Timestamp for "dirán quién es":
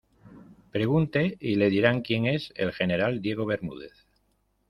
1.69-2.51